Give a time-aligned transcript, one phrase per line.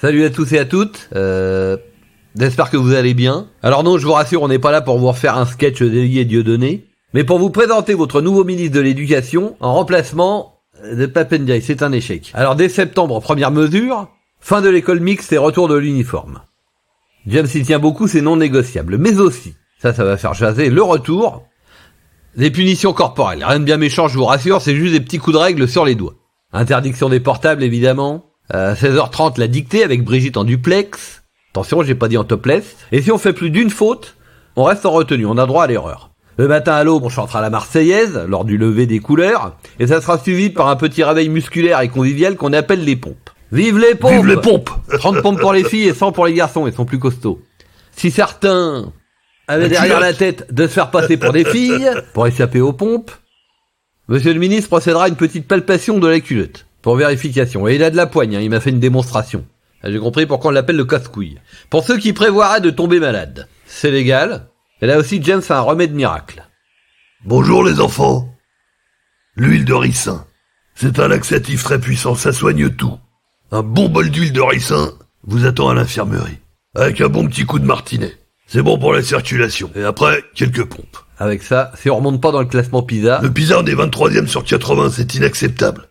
[0.00, 1.10] Salut à tous et à toutes.
[1.14, 1.76] Euh,
[2.34, 3.48] J'espère que vous allez bien.
[3.62, 6.24] Alors non, je vous rassure, on n'est pas là pour vous refaire un sketch délié
[6.24, 11.60] Dieudonné, mais pour vous présenter votre nouveau ministre de l'Éducation en remplacement de Papendiaï.
[11.60, 12.30] C'est un échec.
[12.32, 14.08] Alors dès septembre, première mesure,
[14.38, 16.40] fin de l'école mixte et retour de l'uniforme.
[17.26, 18.96] James s'y tient beaucoup, c'est non négociable.
[18.96, 21.44] Mais aussi, ça, ça va faire jaser, le retour
[22.36, 23.44] des punitions corporelles.
[23.44, 25.84] Rien de bien méchant, je vous rassure, c'est juste des petits coups de règle sur
[25.84, 26.14] les doigts.
[26.54, 28.29] Interdiction des portables, évidemment.
[28.54, 31.22] Euh, 16h30, la dictée avec Brigitte en duplex.
[31.52, 32.76] Attention, j'ai pas dit en topless.
[32.92, 34.16] Et si on fait plus d'une faute,
[34.56, 36.10] on reste en retenue, on a droit à l'erreur.
[36.36, 40.00] Le matin à l'aube, on chantera la Marseillaise, lors du lever des couleurs, et ça
[40.00, 43.30] sera suivi par un petit réveil musculaire et convivial qu'on appelle les pompes.
[43.52, 46.34] Vive les pompes Vive les pompes 30 pompes pour les filles et 100 pour les
[46.34, 47.42] garçons, ils sont plus costauds.
[47.92, 48.92] Si certains
[49.48, 53.10] avaient derrière la tête de se faire passer pour des filles, pour échapper aux pompes,
[54.10, 57.66] Monsieur le ministre procédera à une petite palpation de la culotte, pour vérification.
[57.68, 59.44] Et il a de la poigne, hein, il m'a fait une démonstration.
[59.82, 61.38] Ah, J'ai compris pourquoi on l'appelle le casse-couille.
[61.70, 64.48] Pour ceux qui prévoiraient de tomber malade, c'est légal.
[64.82, 66.46] Et là aussi, James a un remède miracle.
[67.24, 68.34] Bonjour les enfants.
[69.36, 70.26] L'huile de ricin.
[70.74, 72.98] C'est un laxatif très puissant, ça soigne tout.
[73.52, 74.92] Un bon bol d'huile de ricin
[75.24, 76.38] vous attend à l'infirmerie.
[76.74, 78.14] Avec un bon petit coup de martinet.
[78.46, 79.70] C'est bon pour la circulation.
[79.76, 80.96] Et après, quelques pompes.
[81.18, 84.42] Avec ça, si on remonte pas dans le classement PISA, Le Pisa est 23e sur
[84.42, 85.89] 80, c'est inacceptable.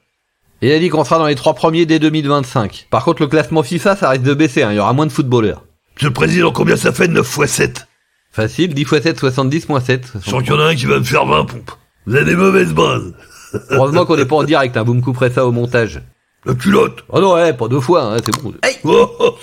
[0.61, 2.87] Et il a dit qu'on sera dans les trois premiers dès 2025.
[2.89, 5.11] Par contre, le classement FIFA, ça risque de baisser, hein, il y aura moins de
[5.11, 5.63] footballeurs.
[5.95, 7.87] Monsieur le Président, combien ça fait 9 x 7
[8.31, 10.13] Facile, 10 x 7, 70 moins 7.
[10.23, 11.71] Je sens qu'il y en a un qui va me faire 20 pompes.
[12.05, 13.13] Vous avez des mauvaises bases.
[13.69, 16.01] Heureusement qu'on n'est pas en direct, hein, vous me couperez ça au montage.
[16.45, 17.03] La culotte.
[17.09, 18.53] Oh non, ouais, pas deux fois, hein, c'est bon.
[18.85, 19.35] Oh.